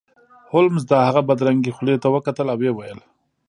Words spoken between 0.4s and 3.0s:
هولمز د هغه بدرنګې خولې ته وکتل او ویې ویل